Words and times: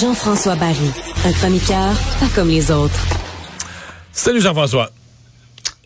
Jean-François 0.00 0.56
Barry, 0.56 0.90
un 1.24 1.32
chroniqueur 1.32 1.94
pas 2.18 2.26
comme 2.34 2.48
les 2.48 2.72
autres. 2.72 2.98
Salut 4.12 4.40
Jean-François. 4.40 4.90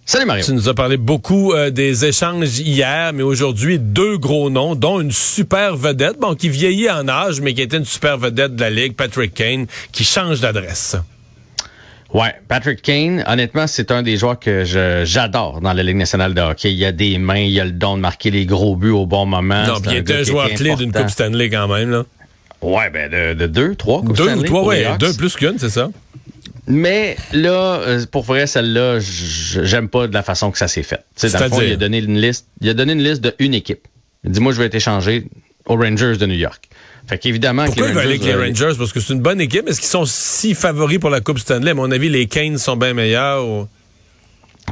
Salut 0.06 0.24
Mario. 0.24 0.44
Tu 0.46 0.52
nous 0.52 0.70
as 0.70 0.74
parlé 0.74 0.96
beaucoup 0.96 1.52
euh, 1.52 1.68
des 1.68 2.06
échanges 2.06 2.58
hier, 2.58 3.12
mais 3.12 3.22
aujourd'hui, 3.22 3.78
deux 3.78 4.16
gros 4.16 4.48
noms, 4.48 4.74
dont 4.74 5.00
une 5.00 5.10
super 5.10 5.76
vedette, 5.76 6.18
bon, 6.18 6.34
qui 6.34 6.48
vieillit 6.48 6.88
en 6.88 7.06
âge, 7.06 7.42
mais 7.42 7.52
qui 7.52 7.60
était 7.60 7.76
une 7.76 7.84
super 7.84 8.16
vedette 8.16 8.56
de 8.56 8.60
la 8.62 8.70
Ligue, 8.70 8.94
Patrick 8.94 9.34
Kane, 9.34 9.66
qui 9.92 10.04
change 10.04 10.40
d'adresse. 10.40 10.96
Ouais, 12.14 12.34
Patrick 12.48 12.80
Kane, 12.80 13.22
honnêtement, 13.26 13.66
c'est 13.66 13.90
un 13.90 14.02
des 14.02 14.16
joueurs 14.16 14.38
que 14.38 14.64
j'adore 15.04 15.60
dans 15.60 15.74
la 15.74 15.82
Ligue 15.82 15.96
nationale 15.96 16.32
de 16.32 16.40
hockey. 16.40 16.72
Il 16.72 16.78
y 16.78 16.86
a 16.86 16.92
des 16.92 17.18
mains, 17.18 17.40
il 17.40 17.50
y 17.50 17.60
a 17.60 17.66
le 17.66 17.72
don 17.72 17.96
de 17.96 18.00
marquer 18.00 18.30
les 18.30 18.46
gros 18.46 18.74
buts 18.74 18.88
au 18.88 19.04
bon 19.04 19.26
moment. 19.26 19.66
Non, 19.66 19.80
puis 19.80 19.90
il 19.92 19.96
était 19.98 20.20
un 20.20 20.22
joueur 20.22 20.48
clé 20.48 20.74
d'une 20.76 20.92
Coupe 20.92 21.10
Stanley 21.10 21.50
quand 21.50 21.68
même, 21.68 21.90
là. 21.90 22.04
Ouais, 22.60 22.90
ben 22.90 23.10
de, 23.10 23.34
de 23.34 23.46
deux, 23.46 23.74
trois 23.74 24.00
Coupes 24.00 24.16
deux, 24.16 24.24
Stanley. 24.24 24.42
Deux, 24.42 24.46
trois, 24.46 24.64
ouais, 24.64 24.86
deux 24.98 25.14
plus 25.14 25.36
qu'une, 25.36 25.58
c'est 25.58 25.70
ça. 25.70 25.90
Mais 26.66 27.16
là, 27.32 27.80
euh, 27.80 28.04
pour 28.10 28.24
vrai, 28.24 28.46
celle-là, 28.46 28.98
j'aime 29.00 29.88
pas 29.88 30.06
de 30.06 30.12
la 30.12 30.22
façon 30.22 30.50
que 30.50 30.58
ça 30.58 30.68
s'est 30.68 30.82
fait. 30.82 31.02
Dans 31.22 31.44
le 31.44 31.48
fond, 31.48 31.60
il 31.62 31.72
a 31.72 31.76
donné 31.76 31.98
une 31.98 32.20
liste. 32.20 32.46
Il 32.60 32.68
a 32.68 32.74
donné 32.74 32.92
une 32.92 33.02
liste 33.02 33.22
de 33.22 33.34
une 33.38 33.54
équipe. 33.54 33.88
Il 34.24 34.32
dit 34.32 34.40
moi, 34.40 34.52
je 34.52 34.58
vais 34.58 34.66
être 34.66 34.74
échangé 34.74 35.26
aux 35.64 35.76
Rangers 35.76 36.16
de 36.16 36.26
New 36.26 36.34
York. 36.34 36.68
Fait 37.06 37.16
qu'évidemment, 37.16 37.64
pourquoi 37.64 37.88
il 37.88 37.94
va 37.94 38.00
aller 38.02 38.16
avec 38.16 38.24
les 38.24 38.34
Rangers? 38.34 38.76
Parce 38.76 38.92
que 38.92 39.00
c'est 39.00 39.14
une 39.14 39.22
bonne 39.22 39.40
équipe. 39.40 39.66
Est-ce 39.66 39.80
qu'ils 39.80 39.88
sont 39.88 40.04
si 40.04 40.54
favoris 40.54 40.98
pour 40.98 41.08
la 41.08 41.22
Coupe 41.22 41.38
Stanley? 41.38 41.70
À 41.70 41.74
mon 41.74 41.90
avis, 41.90 42.10
les 42.10 42.26
Canes 42.26 42.58
sont 42.58 42.76
bien 42.76 42.92
meilleurs. 42.92 43.46
Ou... 43.46 43.66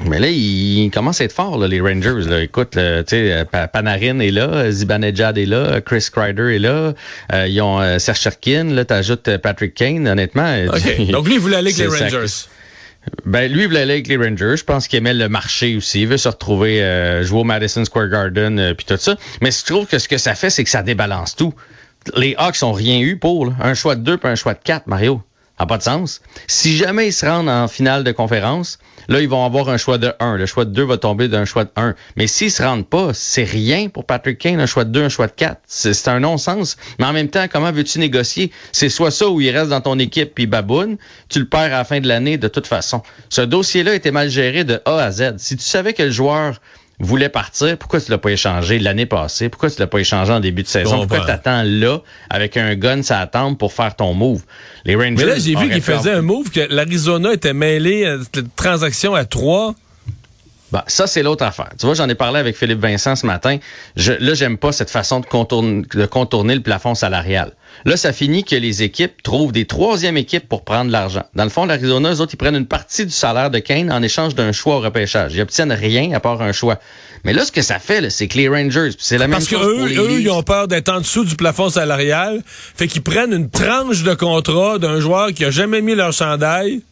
Mais 0.05 0.19
là, 0.19 0.29
ils 0.29 0.91
commencent 0.91 1.21
à 1.21 1.25
être 1.25 1.33
forts, 1.33 1.59
là, 1.59 1.67
les 1.67 1.81
Rangers. 1.81 2.29
Là. 2.29 2.43
Écoute, 2.43 2.73
tu 2.73 2.79
sais, 3.07 3.47
Panarin 3.73 4.19
est 4.21 4.31
là, 4.31 4.71
Zibanejad 4.71 5.39
est 5.39 5.47
là, 5.47 5.81
Chris 5.81 6.09
Kreider 6.13 6.57
est 6.57 6.59
là. 6.59 6.93
Euh, 7.33 7.49
ils 7.49 7.61
ont 7.61 7.81
euh, 7.81 7.99
Serge 7.99 8.21
Cherkin, 8.21 8.65
là, 8.65 8.85
t'ajoutes 8.85 9.37
Patrick 9.39 9.75
Kane, 9.75 10.07
honnêtement. 10.07 10.55
Donc 11.11 11.27
lui, 11.27 11.35
il 11.35 11.41
voulait 11.41 11.57
aller 11.57 11.73
avec 11.73 11.79
les 11.79 12.05
Rangers. 12.05 12.47
Ben, 13.25 13.51
lui, 13.51 13.63
il 13.63 13.67
voulait 13.69 13.81
aller 13.81 13.95
avec 13.95 14.09
les 14.09 14.17
Rangers. 14.17 14.57
Je 14.57 14.65
pense 14.65 14.89
qu'il 14.89 14.99
aimait 14.99 15.15
le 15.15 15.29
marché 15.29 15.77
aussi. 15.77 16.03
Il 16.03 16.09
veut 16.09 16.17
se 16.17 16.29
retrouver 16.29 16.83
euh, 16.83 17.23
jouer 17.23 17.41
au 17.41 17.45
Madison 17.45 17.85
Square 17.85 18.09
Garden 18.09 18.59
euh, 18.59 18.75
puis 18.75 18.87
tout 18.87 18.97
ça. 18.97 19.17
Mais 19.43 19.51
je 19.51 19.65
trouve 19.65 19.87
que 19.87 19.99
ce 19.99 20.09
que 20.09 20.19
ça 20.19 20.35
fait, 20.35 20.51
c'est 20.51 20.65
que 20.65 20.71
ça 20.71 20.83
débalance 20.83 21.37
tout. 21.37 21.55
Les 22.17 22.35
Hawks 22.39 22.63
ont 22.63 22.73
rien 22.73 23.01
eu 23.01 23.17
pour 23.17 23.53
un 23.61 23.75
choix 23.75 23.97
de 23.97 24.03
deux 24.03 24.17
puis 24.17 24.29
un 24.29 24.35
choix 24.37 24.55
de 24.55 24.61
quatre, 24.63 24.87
Mario. 24.87 25.23
Ça 25.59 25.65
n'a 25.65 25.69
pas 25.69 25.79
de 25.79 25.83
sens. 25.83 26.21
Si 26.47 26.77
jamais 26.77 27.09
ils 27.09 27.13
se 27.13 27.25
rendent 27.25 27.49
en 27.49 27.67
finale 27.67 28.05
de 28.05 28.13
conférence, 28.13 28.79
là, 29.09 29.21
ils 29.21 29.29
vont 29.29 29.43
avoir 29.43 29.71
un 29.71 29.79
choix 29.79 29.97
de 29.97 30.13
1. 30.21 30.37
Le 30.37 30.45
choix 30.45 30.67
de 30.67 30.71
2 30.71 30.85
va 30.85 30.99
tomber 30.99 31.29
d'un 31.29 31.47
choix 31.47 31.65
de 31.65 31.71
1. 31.77 31.95
Mais 32.17 32.27
s'ils 32.27 32.51
se 32.51 32.63
rendent 32.63 32.87
pas, 32.87 33.15
c'est 33.15 33.45
rien 33.45 33.89
pour 33.89 34.05
Patrick 34.05 34.37
Kane, 34.37 34.61
un 34.61 34.67
choix 34.67 34.85
de 34.85 34.91
2, 34.91 35.05
un 35.05 35.09
choix 35.09 35.29
de 35.29 35.33
4. 35.33 35.59
C'est 35.67 36.09
un 36.09 36.21
non-sens. 36.21 36.77
Mais 36.99 37.07
en 37.07 37.15
même 37.15 37.29
temps, 37.29 37.47
comment 37.51 37.73
veux-tu 37.73 37.99
négocier? 38.01 38.53
C'est 38.73 38.91
soit 38.91 39.11
ça 39.11 39.29
ou 39.29 39.41
il 39.41 39.51
reste 39.51 39.71
dans 39.71 39.81
ton 39.81 39.99
équipe 39.99 40.35
puis 40.35 40.47
baboune. 40.47 40.99
Tu 41.31 41.39
le 41.39 41.49
perds 41.49 41.73
à 41.73 41.79
la 41.79 41.85
fin 41.85 42.01
de 42.01 42.09
l'année 42.09 42.37
de 42.37 42.49
toute 42.49 42.67
façon. 42.67 43.03
Ce 43.31 43.41
dossier-là 43.41 43.95
était 43.95 44.11
mal 44.11 44.29
géré 44.29 44.65
de 44.65 44.83
A 44.85 44.99
à 44.99 45.11
Z. 45.11 45.37
Si 45.39 45.57
tu 45.57 45.65
savais 45.65 45.95
que 45.95 46.03
le 46.03 46.11
joueur 46.11 46.61
voulait 46.99 47.29
partir, 47.29 47.77
pourquoi 47.77 48.01
tu 48.01 48.11
l'as 48.11 48.19
pas 48.19 48.31
échangé 48.31 48.79
l'année 48.79 49.07
passée? 49.07 49.49
Pourquoi 49.49 49.71
tu 49.71 49.79
l'as 49.81 49.87
pas 49.87 49.99
échangé 49.99 50.33
en 50.33 50.41
début 50.41 50.63
de 50.63 50.69
saison? 50.69 51.07
Pourquoi 51.07 51.27
tu 51.27 51.31
attends 51.31 51.63
là 51.65 52.01
avec 52.31 52.57
un 52.57 52.75
gun 52.75 53.03
ça 53.03 53.21
attend 53.21 53.55
pour 53.55 53.73
faire 53.73 53.95
ton 53.95 54.15
move? 54.15 54.43
Les 54.85 54.95
Rangers. 54.95 55.15
Mais 55.17 55.25
là, 55.25 55.39
j'ai 55.39 55.55
vu 55.55 55.69
qu'il 55.69 55.83
faisait 55.83 56.13
un 56.13 56.23
move 56.23 56.51
que 56.51 56.61
l'Arizona 56.71 57.33
était 57.33 57.53
mêlé 57.53 58.07
à 58.07 58.15
une 58.15 58.49
transaction 58.57 59.15
à 59.15 59.25
trois. 59.25 59.75
Bah, 60.73 60.85
ça, 60.89 61.07
c'est 61.07 61.23
l'autre 61.23 61.45
affaire. 61.45 61.71
Tu 61.79 61.87
vois, 61.87 61.95
j'en 61.95 62.09
ai 62.09 62.17
parlé 62.17 62.41
avec 62.41 62.57
Philippe 62.57 62.81
Vincent 62.81 63.15
ce 63.15 63.25
matin. 63.25 63.59
Je, 63.95 64.13
là, 64.13 64.35
j'aime 64.35 64.59
pas 64.59 64.73
cette 64.73 64.91
façon 64.91 65.21
de 65.21 65.27
contourner, 65.27 65.83
de 65.95 66.07
contourner 66.07 66.55
le 66.55 66.61
plafond 66.61 66.95
salarial. 66.95 67.53
Là, 67.85 67.97
ça 67.97 68.13
finit 68.13 68.45
que 68.45 68.57
les 68.57 68.83
équipes 68.83 69.23
trouvent 69.23 69.53
des 69.53 69.65
troisièmes 69.65 70.17
équipes 70.17 70.49
pour 70.49 70.65
prendre 70.65 70.91
l'argent. 70.91 71.25
Dans 71.35 71.45
le 71.45 71.51
fond, 71.51 71.67
l'Arizona, 71.67 72.13
eux 72.13 72.21
autres, 72.21 72.35
ils 72.35 72.39
prennent 72.39 72.57
une 72.57 72.67
partie 72.67 73.05
du 73.05 73.13
salaire 73.13 73.51
de 73.51 73.59
Kane 73.59 73.93
en 73.93 74.03
échange 74.03 74.35
d'un 74.35 74.53
choix 74.53 74.77
au 74.77 74.81
repêchage. 74.81 75.35
Ils 75.35 75.41
obtiennent 75.41 75.73
rien 75.73 76.13
à 76.13 76.21
part 76.21 76.43
un 76.43 76.53
choix. 76.53 76.79
Mais 77.25 77.33
là, 77.33 77.45
ce 77.45 77.53
que 77.53 77.63
ça 77.63 77.79
fait, 77.79 78.09
c'est 78.11 78.29
que 78.29 78.37
les 78.37 78.49
Rangers, 78.49 78.91
c'est 78.99 79.19
la 79.19 79.29
même 79.29 79.41
chose 79.41 79.59
Parce 79.59 79.93
qu'eux, 79.93 80.15
eux, 80.15 80.21
ils 80.21 80.31
ont 80.31 80.43
peur 80.43 80.69
d'être 80.69 80.89
en 80.89 81.01
dessous 81.01 81.25
du 81.25 81.37
plafond 81.37 81.71
salarial. 81.71 82.43
Fait 82.47 82.87
qu'ils 82.87 83.03
prennent 83.03 83.33
une 83.33 83.51
tranche 83.51 84.03
de 84.03 84.15
contrat 84.15 84.79
d'un 84.79 85.01
joueur 85.01 85.33
qui 85.33 85.45
a 85.45 85.51
jamais 85.51 85.83
mis 85.83 85.95
leur 85.95 86.13
chandail. 86.13 86.83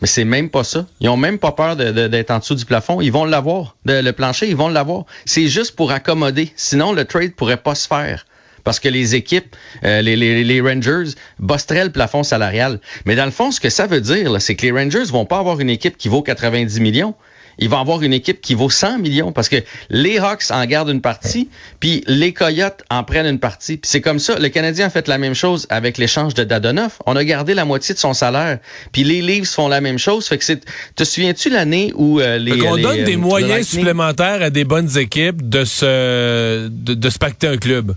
Mais 0.00 0.08
c'est 0.08 0.24
même 0.24 0.50
pas 0.50 0.64
ça. 0.64 0.84
Ils 1.00 1.08
ont 1.08 1.16
même 1.16 1.38
pas 1.38 1.52
peur 1.52 1.76
d'être 1.76 1.94
de, 1.94 2.32
en 2.32 2.38
dessous 2.40 2.56
du 2.56 2.64
plafond. 2.64 3.00
Ils 3.00 3.12
vont 3.12 3.24
l'avoir. 3.24 3.76
Le 3.84 4.10
plancher, 4.10 4.48
ils 4.48 4.56
vont 4.56 4.68
l'avoir. 4.68 5.04
C'est 5.26 5.46
juste 5.46 5.76
pour 5.76 5.92
accommoder. 5.92 6.52
Sinon, 6.56 6.92
le 6.92 7.04
trade 7.04 7.34
pourrait 7.34 7.56
pas 7.56 7.76
se 7.76 7.86
faire. 7.86 8.26
Parce 8.64 8.80
que 8.80 8.88
les 8.88 9.14
équipes, 9.14 9.56
euh, 9.84 10.02
les, 10.02 10.16
les, 10.16 10.44
les, 10.44 10.60
Rangers, 10.60 11.14
bosseraient 11.38 11.84
le 11.84 11.92
plafond 11.92 12.22
salarial. 12.22 12.80
Mais 13.06 13.16
dans 13.16 13.24
le 13.24 13.30
fond, 13.30 13.50
ce 13.50 13.60
que 13.60 13.70
ça 13.70 13.86
veut 13.86 14.00
dire, 14.00 14.40
c'est 14.40 14.54
que 14.54 14.62
les 14.62 14.72
Rangers 14.72 15.04
vont 15.04 15.24
pas 15.24 15.38
avoir 15.38 15.60
une 15.60 15.70
équipe 15.70 15.96
qui 15.96 16.08
vaut 16.08 16.22
90 16.22 16.80
millions 16.80 17.14
il 17.58 17.68
va 17.68 17.80
avoir 17.80 18.02
une 18.02 18.12
équipe 18.12 18.40
qui 18.40 18.54
vaut 18.54 18.70
100 18.70 18.98
millions 18.98 19.32
parce 19.32 19.48
que 19.48 19.56
les 19.90 20.18
Hawks 20.18 20.50
en 20.50 20.64
gardent 20.64 20.90
une 20.90 21.00
partie, 21.00 21.48
puis 21.80 22.02
les 22.06 22.32
Coyotes 22.32 22.82
en 22.90 23.04
prennent 23.04 23.26
une 23.26 23.38
partie. 23.38 23.76
Puis 23.76 23.90
c'est 23.90 24.00
comme 24.00 24.18
ça. 24.18 24.38
Le 24.38 24.48
Canadien 24.48 24.86
a 24.86 24.90
fait 24.90 25.08
la 25.08 25.18
même 25.18 25.34
chose 25.34 25.66
avec 25.68 25.98
l'échange 25.98 26.34
de 26.34 26.44
Dadonoff. 26.44 27.00
On 27.06 27.16
a 27.16 27.24
gardé 27.24 27.54
la 27.54 27.64
moitié 27.64 27.94
de 27.94 27.98
son 27.98 28.14
salaire. 28.14 28.58
Puis 28.92 29.04
les 29.04 29.22
Leafs 29.22 29.50
font 29.50 29.68
la 29.68 29.80
même 29.80 29.98
chose. 29.98 30.26
Fait 30.26 30.38
que 30.38 30.44
c'est. 30.44 30.60
Te 30.96 31.04
souviens-tu 31.04 31.50
l'année 31.50 31.92
où 31.94 32.20
euh, 32.20 32.38
les. 32.38 32.66
on 32.66 32.74
les, 32.74 32.82
donne 32.82 33.04
des 33.04 33.16
moyens 33.16 33.68
supplémentaires 33.68 34.42
à 34.42 34.50
des 34.50 34.64
bonnes 34.64 34.96
équipes 34.98 35.48
de 35.48 35.64
se 35.64 36.68
de, 36.68 36.94
de 36.94 37.10
se 37.10 37.18
pacter 37.18 37.46
un 37.46 37.56
club. 37.56 37.94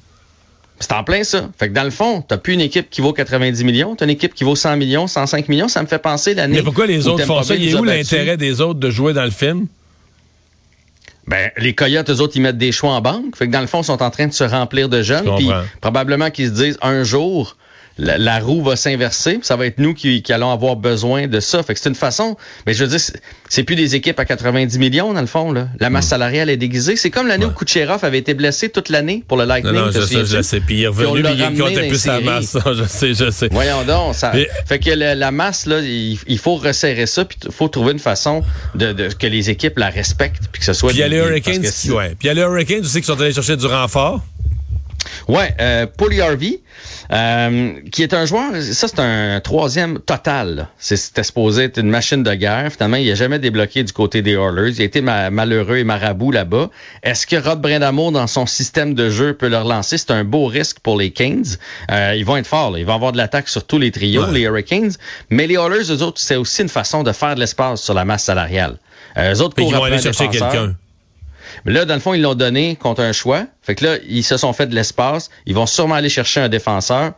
C'est 0.80 0.92
en 0.92 1.04
plein 1.04 1.24
ça. 1.24 1.50
Fait 1.58 1.70
que 1.70 1.74
dans 1.74 1.84
le 1.84 1.90
fond, 1.90 2.22
t'as 2.22 2.38
plus 2.38 2.54
une 2.54 2.62
équipe 2.62 2.90
qui 2.90 3.02
vaut 3.02 3.14
90 3.14 3.64
millions, 3.64 3.96
t'as 3.96 4.06
une 4.06 4.12
équipe 4.12 4.34
qui 4.34 4.44
vaut 4.44 4.56
100 4.56 4.76
millions, 4.78 5.08
105 5.08 5.48
millions. 5.48 5.68
Ça 5.68 5.82
me 5.82 5.88
fait 5.88 6.00
penser 6.00 6.34
l'année. 6.34 6.58
Mais 6.58 6.64
pourquoi 6.64 6.86
les 6.86 7.08
autres 7.08 7.26
font 7.26 7.44
ça? 7.44 7.56
Il 7.56 7.70
est 7.70 7.76
où 7.76 7.84
l'intérêt 7.84 8.38
des 8.38 8.62
autres 8.62 8.80
de 8.80 8.90
jouer 8.90 9.14
dans 9.14 9.24
le 9.24 9.32
film? 9.32 9.68
Ben, 11.28 11.50
les 11.58 11.74
Coyotes, 11.74 12.10
eux 12.10 12.22
autres, 12.22 12.34
ils 12.36 12.42
mettent 12.42 12.58
des 12.58 12.72
choix 12.72 12.92
en 12.92 13.02
banque. 13.02 13.36
Fait 13.36 13.48
que 13.48 13.52
dans 13.52 13.62
le 13.62 13.68
fond, 13.68 13.82
ils 13.82 13.86
sont 13.86 14.04
en 14.04 14.12
train 14.12 14.28
de 14.28 14.34
se 14.34 14.44
remplir 14.44 14.90
de 14.90 15.02
jeunes. 15.02 15.36
Puis 15.38 15.50
probablement 15.82 16.30
qu'ils 16.30 16.48
se 16.48 16.54
disent 16.54 16.78
un 16.82 17.04
jour, 17.04 17.58
la, 17.98 18.40
roue 18.40 18.62
va 18.64 18.76
s'inverser. 18.76 19.40
Ça 19.42 19.56
va 19.56 19.66
être 19.66 19.80
nous 19.80 19.94
qui, 19.94 20.24
allons 20.30 20.52
avoir 20.52 20.76
besoin 20.76 21.28
de 21.28 21.40
ça. 21.40 21.64
Fait 21.64 21.74
que 21.74 21.80
c'est 21.80 21.90
une 21.90 21.96
façon. 21.96 22.36
Mais 22.66 22.74
je 22.74 22.84
veux 22.84 22.90
dire, 22.90 23.00
c'est 23.50 23.64
plus 23.64 23.76
des 23.76 23.96
équipes 23.96 24.20
à 24.20 24.26
90 24.26 24.78
millions, 24.80 25.14
dans 25.14 25.22
le 25.22 25.28
fond. 25.28 25.52
Là. 25.52 25.70
La 25.80 25.90
masse 25.90 26.08
hmm. 26.08 26.10
salariale 26.10 26.50
est 26.50 26.58
déguisée. 26.58 26.96
C'est 26.96 27.10
comme 27.10 27.28
l'année 27.28 27.46
où 27.46 27.52
Kucherov 27.52 28.04
avait 28.04 28.18
été 28.18 28.34
blessé 28.34 28.70
toute 28.70 28.90
l'année 28.90 29.24
pour 29.28 29.38
le 29.38 29.46
Lightning. 29.46 29.74
Non, 29.74 29.86
non 29.86 29.92
je, 29.92 30.02
sais, 30.02 30.26
je 30.26 30.42
sais. 30.42 30.60
Puis 30.60 30.80
il 30.80 30.84
est 30.84 30.88
revenu, 30.88 31.24
il 31.26 31.60
comptait 31.60 31.88
plus 31.88 32.06
la 32.06 32.20
masse. 32.20 32.58
je 32.74 32.84
sais, 32.84 33.14
je 33.14 33.32
sais. 33.32 33.48
Voyons 33.52 33.84
donc. 33.84 34.16
Ça... 34.16 34.34
Fait 34.66 34.80
que 34.80 34.90
la, 34.92 35.32
masse, 35.32 35.66
là, 35.66 35.80
il, 35.80 36.38
faut 36.38 36.56
resserrer 36.56 37.06
ça. 37.06 37.26
Puis 37.26 37.38
il 37.46 37.52
faut 37.52 37.68
trouver 37.68 37.94
une 37.94 38.00
façon 38.00 38.44
de, 38.76 38.92
de, 38.92 39.08
que 39.08 39.28
les 39.28 39.50
équipes 39.50 39.78
la 39.78 39.90
respectent. 39.90 40.50
Puis 40.52 40.60
que 40.60 40.66
ce 40.66 40.74
soit. 40.74 40.90
Puis 40.90 40.98
il 40.98 41.02
y 41.02 41.04
a 41.04 41.08
les 41.08 41.18
Hurricanes. 41.18 41.64
Ouais. 41.90 42.10
Puis 42.10 42.24
il 42.24 42.28
y 42.28 42.30
a 42.30 42.34
les 42.34 42.42
Hurricanes 42.42 42.82
aussi 42.82 43.00
qui 43.00 43.08
sont 43.08 43.20
allés 43.20 43.34
chercher 43.34 43.58
du 43.58 43.66
renfort. 43.66 44.22
Ouais, 45.28 45.54
euh, 45.60 45.86
Paulie 45.86 46.22
Harvey, 46.22 46.62
euh, 47.12 47.74
qui 47.92 48.04
est 48.04 48.14
un 48.14 48.26
joueur, 48.26 48.52
ça 48.62 48.88
c'est 48.88 49.00
un 49.00 49.40
troisième 49.40 50.00
total. 50.00 50.68
C'était 50.78 51.24
supposé 51.24 51.64
être 51.64 51.80
une 51.80 51.90
machine 51.90 52.24
de 52.24 52.34
guerre. 52.34 52.72
Finalement, 52.72 52.98
il 52.98 53.08
n'a 53.08 53.16
jamais 53.16 53.40
débloqué 53.40 53.84
du 53.84 53.94
côté 53.94 54.22
des 54.22 54.34
Oilers. 54.34 54.72
Il 54.76 54.82
a 54.82 54.86
été 54.86 55.02
malheureux 55.02 55.78
et 55.78 55.84
marabout 55.84 56.32
là-bas. 56.32 56.70
Est-ce 57.04 57.28
que 57.28 57.36
Rod 57.36 57.62
Brindamour, 57.62 58.12
dans 58.12 58.28
son 58.28 58.46
système 58.46 58.94
de 58.94 59.10
jeu, 59.10 59.34
peut 59.34 59.50
le 59.50 59.58
relancer? 59.58 59.98
C'est 59.98 60.12
un 60.12 60.24
beau 60.24 60.46
risque 60.46 60.80
pour 60.80 60.98
les 60.98 61.12
Canes. 61.12 61.46
Euh, 61.92 62.16
ils 62.16 62.26
vont 62.26 62.38
être 62.38 62.48
forts. 62.48 62.72
Là. 62.72 62.80
Ils 62.80 62.86
vont 62.86 62.96
avoir 62.96 63.12
de 63.12 63.18
l'attaque 63.18 63.48
sur 63.48 63.66
tous 63.66 63.80
les 63.80 63.92
trios, 63.92 64.32
les 64.32 64.42
Hurricanes. 64.42 64.94
Mais 65.30 65.48
les 65.48 65.56
Oilers, 65.56 65.92
eux 65.92 66.02
autres, 66.02 66.20
c'est 66.20 66.36
aussi 66.36 66.62
une 66.62 66.70
façon 66.70 67.04
de 67.04 67.12
faire 67.12 67.36
de 67.36 67.40
l'espace 67.40 67.82
sur 67.82 67.94
la 67.94 68.06
masse 68.06 68.24
salariale. 68.24 68.78
Euh, 69.18 69.34
eux 69.34 69.42
autres, 69.42 69.56
ils 69.60 69.74
vont 69.74 69.84
aller 69.84 70.00
chercher 70.00 70.30
quelqu'un. 70.30 70.76
Mais 71.66 71.74
là, 71.74 71.86
dans 71.86 71.94
le 71.96 72.00
fond, 72.00 72.14
ils 72.14 72.22
l'ont 72.22 72.36
donné 72.36 72.76
contre 72.76 73.02
un 73.02 73.12
choix. 73.14 73.44
Fait 73.62 73.76
que 73.76 73.84
là, 73.86 73.96
ils 74.08 74.24
se 74.24 74.38
sont 74.38 74.54
fait 74.54 74.68
de 74.68 74.76
l'espace. 74.76 75.30
Ils 75.46 75.56
vont 75.56 75.66
sûrement 75.66 75.96
aller 75.96 76.10
chercher 76.10 76.40
un 76.42 76.50
défenseur. 76.50 77.14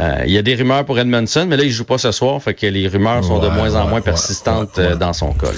Euh, 0.00 0.22
il 0.24 0.32
y 0.32 0.38
a 0.38 0.42
des 0.42 0.54
rumeurs 0.54 0.86
pour 0.86 0.98
Edmondson, 0.98 1.44
mais 1.46 1.58
là, 1.58 1.64
il 1.64 1.70
joue 1.70 1.84
pas 1.84 1.98
ce 1.98 2.12
soir, 2.12 2.42
fait 2.42 2.54
que 2.54 2.64
les 2.66 2.88
rumeurs 2.88 3.22
sont 3.22 3.40
de 3.40 3.48
moins 3.48 3.74
en 3.74 3.82
ouais, 3.84 3.90
moins 3.90 3.92
ouais, 3.98 4.00
persistantes 4.00 4.78
euh, 4.78 4.94
dans 4.96 5.12
son 5.12 5.34
cas. 5.34 5.48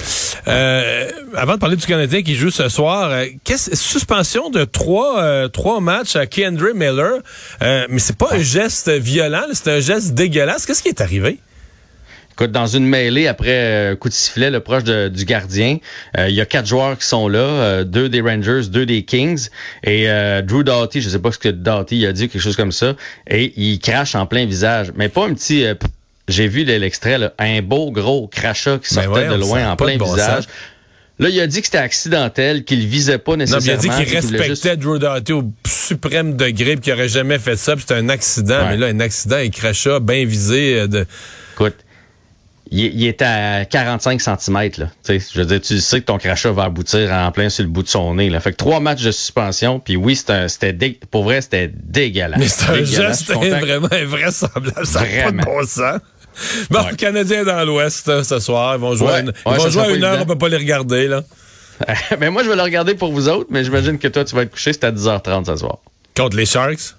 Euh, 0.49 1.09
avant 1.37 1.53
de 1.53 1.59
parler 1.59 1.77
du 1.77 1.85
Canadien 1.85 2.21
qui 2.21 2.35
joue 2.35 2.51
ce 2.51 2.67
soir, 2.67 3.11
euh, 3.11 3.25
qu'est-ce- 3.45 3.75
suspension 3.77 4.49
de 4.49 4.65
trois, 4.65 5.47
trois 5.49 5.79
matchs 5.79 6.17
à 6.17 6.25
Kendra 6.25 6.73
Miller, 6.75 7.19
euh, 7.61 7.85
mais 7.89 7.99
c'est 7.99 8.17
pas 8.17 8.29
un 8.33 8.41
geste 8.41 8.89
violent, 8.89 9.45
c'est 9.53 9.69
un 9.71 9.79
geste 9.79 10.13
dégueulasse. 10.13 10.65
Qu'est-ce 10.65 10.83
qui 10.83 10.89
est 10.89 10.99
arrivé? 10.99 11.39
Écoute, 12.37 12.51
dans 12.51 12.67
une 12.67 12.85
mêlée 12.85 13.27
après 13.27 13.51
euh, 13.53 13.95
coup 13.95 14.09
de 14.09 14.13
sifflet, 14.13 14.49
le 14.51 14.59
proche 14.59 14.83
de- 14.83 15.07
du 15.07 15.23
gardien, 15.23 15.77
euh, 16.17 16.27
il 16.27 16.35
y 16.35 16.41
a 16.41 16.45
quatre 16.45 16.67
joueurs 16.67 16.97
qui 16.97 17.05
sont 17.07 17.29
là, 17.29 17.39
euh, 17.39 17.83
deux 17.85 18.09
des 18.09 18.19
Rangers, 18.19 18.63
deux 18.69 18.85
des 18.85 19.03
Kings, 19.03 19.47
et 19.83 20.09
euh, 20.09 20.41
Drew 20.41 20.63
Doughty, 20.63 21.01
je 21.01 21.07
sais 21.09 21.19
pas 21.19 21.31
ce 21.31 21.37
que 21.39 21.47
Doughty 21.47 22.05
a 22.05 22.11
dit, 22.11 22.27
quelque 22.27 22.41
chose 22.41 22.57
comme 22.57 22.73
ça, 22.73 22.95
et 23.27 23.53
il 23.55 23.79
crache 23.79 24.15
en 24.15 24.25
plein 24.25 24.45
visage, 24.45 24.91
mais 24.95 25.07
pas 25.07 25.25
un 25.25 25.33
petit. 25.33 25.63
euh, 25.63 25.75
J'ai 26.27 26.47
vu 26.49 26.63
l'extrait, 26.65 27.17
là, 27.19 27.33
un 27.39 27.61
beau 27.61 27.91
gros 27.91 28.27
crachat 28.27 28.79
qui 28.79 28.93
sortait 28.93 29.27
de 29.29 29.35
loin 29.35 29.69
en 29.71 29.75
plein 29.77 29.95
bon 29.97 30.11
visage. 30.13 30.43
sens. 30.43 30.47
Là, 31.19 31.29
il 31.29 31.39
a 31.39 31.47
dit 31.47 31.61
que 31.61 31.67
c'était 31.67 31.77
accidentel, 31.77 32.65
qu'il 32.65 32.85
visait 32.85 33.17
pas 33.19 33.37
Non, 33.37 33.37
mais 33.37 33.45
il 33.45 33.53
a 33.53 33.57
nécessairement. 33.59 33.99
dit 33.99 34.05
qu'il 34.05 34.15
respectait 34.17 34.47
juste- 34.49 34.67
Drew 34.79 34.99
Doughty 34.99 35.31
au 35.31 35.43
suprême 35.65 36.35
degré, 36.35 36.75
qu'il 36.75 36.91
aurait 36.91 37.07
jamais 37.07 37.39
fait 37.39 37.55
ça, 37.55 37.75
puis 37.77 37.85
c'était 37.87 37.93
un 38.01 38.09
accident. 38.09 38.57
Ouais. 38.63 38.71
Mais 38.71 38.77
là, 38.77 38.87
un 38.87 38.99
accident, 38.99 39.37
il 39.37 39.51
crachat 39.51 40.01
bien 40.01 40.25
visé. 40.25 40.79
euh, 40.81 40.87
de... 40.87 41.05
Écoute, 41.53 41.75
il, 42.71 42.85
il 42.99 43.07
était 43.07 43.25
à 43.25 43.65
45 43.65 44.19
cm. 44.21 44.55
Là. 44.55 44.69
Tu 45.03 45.19
sais, 45.19 45.19
je 45.33 45.39
veux 45.39 45.45
dire, 45.45 45.61
tu 45.61 45.79
sais 45.79 45.99
que 46.01 46.05
ton 46.05 46.17
crachat 46.17 46.51
va 46.51 46.63
aboutir 46.63 47.11
en 47.11 47.31
plein 47.31 47.49
sur 47.49 47.63
le 47.63 47.69
bout 47.69 47.83
de 47.83 47.87
son 47.87 48.15
nez. 48.15 48.29
Là. 48.29 48.39
Fait 48.39 48.51
que 48.51 48.57
trois 48.57 48.79
matchs 48.79 49.03
de 49.03 49.11
suspension, 49.11 49.79
puis 49.79 49.95
oui, 49.95 50.15
c'était 50.15 50.73
dé- 50.73 50.99
pour 51.11 51.23
vrai, 51.23 51.41
c'était 51.41 51.71
dégueulasse. 51.73 52.39
Mais 52.39 52.47
c'est 52.47 52.69
un 52.69 52.83
geste 52.83 53.31
vraiment 53.31 53.87
invraisemblable. 53.91 54.85
Ça 54.85 55.01
n'a 55.01 55.05
pas 55.05 55.11
de 55.11 55.21
Vraiment. 55.37 55.43
bon 55.43 55.65
sens. 55.67 55.99
Bon, 56.69 56.79
Ouais. 56.81 56.89
le 56.91 56.95
Canadien 56.97 57.41
est 57.41 57.45
dans 57.45 57.63
l'Ouest 57.63 58.09
euh, 58.09 58.21
ce 58.23 58.39
soir. 58.39 58.75
Ils 58.75 58.81
vont 58.81 58.93
jouer, 58.95 59.07
Ouais. 59.07 59.19
une, 59.21 59.27
Ouais, 59.29 59.33
ils 59.45 59.51
vont 59.51 59.57
ça 59.59 59.69
jouer 59.69 59.71
sera 59.71 59.85
à 59.85 59.89
une 59.95 60.03
heure, 60.03 60.11
on 60.11 60.15
évident. 60.15 60.33
peut 60.33 60.37
pas 60.37 60.49
les 60.49 60.57
regarder. 60.57 61.07
là. 61.07 61.21
mais 62.19 62.29
moi, 62.29 62.43
je 62.43 62.49
vais 62.49 62.55
le 62.55 62.61
regarder 62.61 62.95
pour 62.95 63.11
vous 63.13 63.29
autres, 63.29 63.47
mais 63.51 63.63
j'imagine 63.63 63.97
que 63.99 64.07
toi, 64.09 64.23
tu 64.25 64.35
vas 64.35 64.41
être 64.43 64.51
couché, 64.51 64.73
c'est 64.73 64.83
à 64.83 64.91
10h30 64.91 65.45
ce 65.45 65.55
soir. 65.57 65.77
Contre 66.15 66.35
les 66.37 66.45
Sharks? 66.45 66.95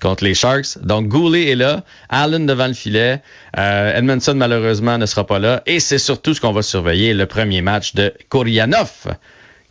Contre 0.00 0.24
les 0.24 0.34
Sharks. 0.34 0.78
Donc, 0.82 1.08
Goulet 1.08 1.50
est 1.50 1.54
là, 1.56 1.82
Allen 2.08 2.46
devant 2.46 2.68
le 2.68 2.72
filet, 2.74 3.20
euh, 3.58 3.96
Edmondson, 3.98 4.34
malheureusement, 4.36 4.96
ne 4.98 5.06
sera 5.06 5.26
pas 5.26 5.38
là. 5.40 5.62
Et 5.66 5.80
c'est 5.80 5.98
surtout 5.98 6.34
ce 6.34 6.40
qu'on 6.40 6.52
va 6.52 6.62
surveiller, 6.62 7.14
le 7.14 7.26
premier 7.26 7.62
match 7.62 7.94
de 7.94 8.12
Kourianov. 8.28 8.90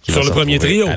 qui 0.01 0.11
Sur 0.11 0.21
va 0.21 0.27
le 0.27 0.31
premier 0.33 0.59
trio. 0.59 0.87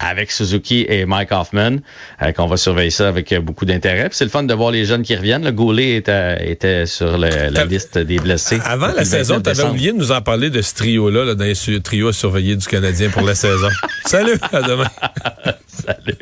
avec 0.00 0.30
Suzuki 0.30 0.86
et 0.88 1.04
Mike 1.06 1.32
Hoffman, 1.32 1.78
euh, 2.22 2.30
qu'on 2.32 2.46
va 2.46 2.56
surveiller 2.56 2.90
ça 2.90 3.08
avec 3.08 3.32
euh, 3.32 3.40
beaucoup 3.40 3.64
d'intérêt. 3.64 4.08
C'est 4.12 4.24
le 4.24 4.30
fun 4.30 4.44
de 4.44 4.54
voir 4.54 4.70
les 4.70 4.84
jeunes 4.84 5.02
qui 5.02 5.16
reviennent. 5.16 5.44
Le 5.44 5.50
Goulet 5.50 5.96
était, 5.96 6.50
était 6.50 6.86
sur 6.86 7.18
le- 7.18 7.50
la 7.50 7.64
liste 7.64 7.98
des 7.98 8.18
blessés. 8.18 8.60
Avant 8.64 8.92
la 8.94 9.04
saison, 9.04 9.34
29 9.34 9.54
tu 9.56 9.60
avais 9.60 9.70
oublié 9.70 9.92
de 9.92 9.98
nous 9.98 10.12
en 10.12 10.20
parler 10.22 10.50
de 10.50 10.62
ce 10.62 10.74
trio-là, 10.74 11.24
là, 11.24 11.34
dans 11.34 11.44
les 11.44 11.80
trio 11.82 12.08
à 12.08 12.12
surveiller 12.12 12.54
du 12.54 12.66
Canadien 12.66 13.10
pour 13.10 13.22
la 13.22 13.34
saison. 13.34 13.68
Salut, 14.06 14.38
à 14.52 14.62
demain. 14.62 14.88
Salut. 15.66 16.14